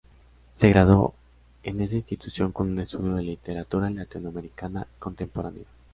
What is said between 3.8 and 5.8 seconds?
latinoamericana contemporánea.